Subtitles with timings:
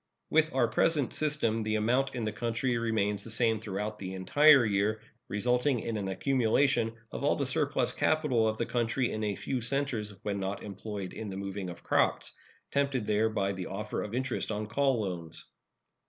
[0.31, 4.65] With our present system the amount in the country remains the same throughout the entire
[4.65, 9.35] year, resulting in an accumulation of all the surplus capital of the country in a
[9.35, 12.33] few centers when not employed in the moving of crops,
[12.71, 15.45] tempted there by the offer of interest on call loans.